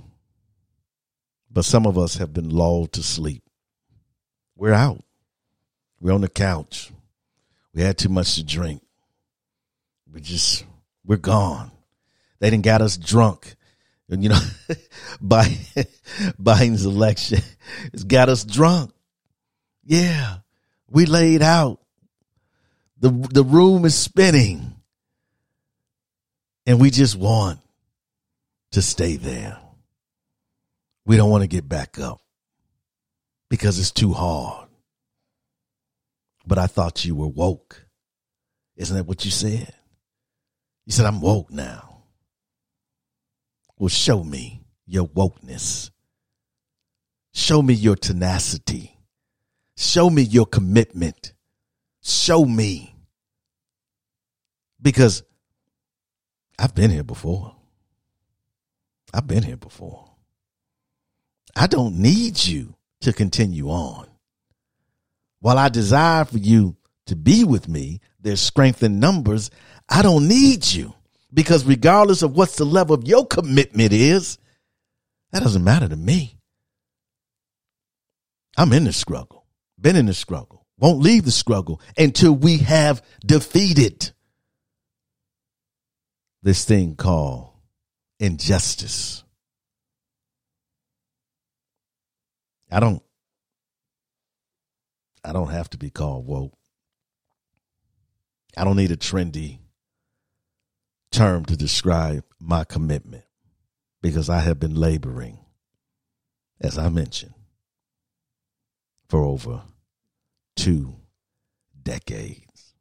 [1.51, 3.43] But some of us have been lulled to sleep.
[4.55, 5.03] We're out.
[6.03, 6.91] We're on the couch.
[7.73, 8.81] We had too much to drink.
[10.11, 10.65] We just,
[11.05, 11.71] we're gone.
[12.39, 13.55] They didn't got us drunk.
[14.09, 14.39] And you know,
[15.23, 17.39] Biden's election,
[17.93, 18.91] it's got us drunk.
[19.85, 20.39] Yeah.
[20.89, 21.79] We laid out.
[22.99, 24.75] The the room is spinning.
[26.65, 27.59] And we just want
[28.71, 29.57] to stay there.
[31.05, 32.19] We don't want to get back up
[33.49, 34.62] because it's too hard
[36.45, 37.85] but I thought you were woke.
[38.75, 39.73] Isn't that what you said?
[40.85, 42.03] You said, I'm woke now.
[43.77, 45.91] Well, show me your wokeness.
[47.33, 48.99] Show me your tenacity.
[49.77, 51.33] Show me your commitment.
[52.01, 52.95] Show me.
[54.81, 55.23] Because
[56.59, 57.55] I've been here before.
[59.13, 60.09] I've been here before.
[61.55, 64.07] I don't need you to continue on.
[65.43, 66.77] While I desire for you
[67.07, 69.51] to be with me, there's strength in numbers.
[69.89, 70.93] I don't need you
[71.33, 74.37] because regardless of what's the level of your commitment is,
[75.33, 76.37] that doesn't matter to me.
[78.55, 79.45] I'm in the struggle,
[79.77, 84.13] been in the struggle, won't leave the struggle until we have defeated
[86.41, 87.49] this thing called
[88.17, 89.25] injustice.
[92.71, 93.03] I don't
[95.23, 96.53] I don't have to be called woke.
[98.57, 99.59] I don't need a trendy
[101.11, 103.23] term to describe my commitment
[104.01, 105.39] because I have been laboring,
[106.59, 107.33] as I mentioned,
[109.07, 109.61] for over
[110.55, 110.95] two
[111.81, 112.73] decades.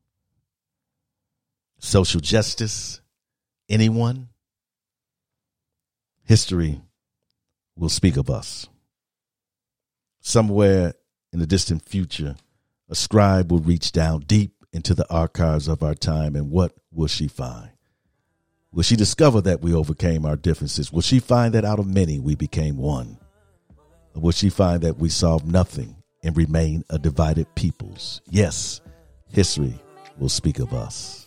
[1.78, 3.00] Social justice,
[3.68, 4.28] anyone?
[6.24, 6.80] History
[7.76, 8.66] will speak of us.
[10.20, 10.94] Somewhere
[11.32, 12.36] in the distant future,
[12.88, 17.06] a scribe will reach down deep into the archives of our time, and what will
[17.06, 17.70] she find?
[18.72, 20.92] Will she discover that we overcame our differences?
[20.92, 23.18] Will she find that out of many we became one?
[24.14, 28.22] Or will she find that we solved nothing and remain a divided peoples?
[28.30, 28.80] Yes,
[29.28, 29.74] history
[30.18, 31.26] will speak of us.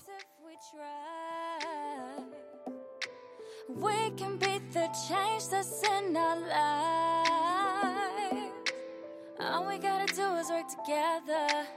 [3.70, 7.05] We can beat the change that's in our lives.
[9.52, 11.68] All we gotta do is work together.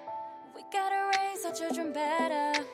[0.55, 2.65] We gotta raise our children better.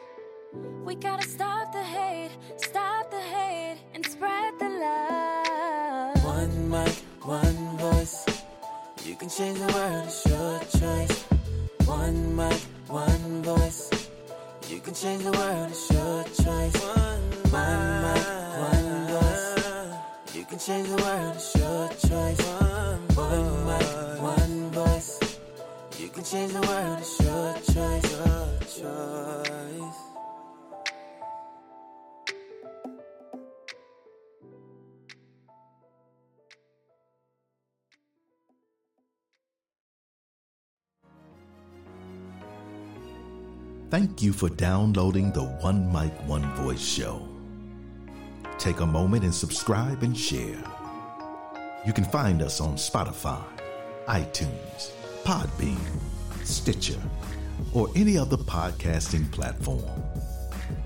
[0.85, 6.25] We gotta stop the hate, stop the hate, and spread the love.
[6.25, 8.25] One mic, one voice.
[9.05, 11.23] You can change the world, it's your choice.
[11.87, 13.91] One mic, one voice.
[14.69, 16.77] You can change the world, it's your choice.
[16.83, 18.27] One mic,
[18.71, 18.94] one
[20.55, 22.41] can change the world, it's your choice.
[23.17, 25.19] One mic, one voice.
[25.99, 28.13] You can change the world, it's your choice.
[28.13, 29.99] Your choice.
[43.91, 47.34] Thank you for downloading the One Mic, One Voice show.
[48.65, 50.57] Take a moment and subscribe and share.
[51.85, 53.45] You can find us on Spotify,
[54.09, 54.91] iTunes,
[55.23, 55.77] Podbean,
[56.45, 56.99] Stitcher,
[57.75, 59.85] or any other podcasting platform.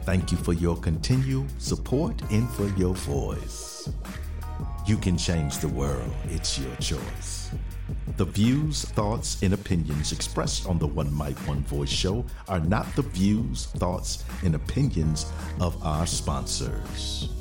[0.03, 3.89] Thank you for your continued support and for your voice.
[4.85, 7.53] You can change the world, it's your choice.
[8.17, 12.93] The views, thoughts, and opinions expressed on the One Mic, One Voice show are not
[12.97, 17.38] the views, thoughts, and opinions of our sponsors.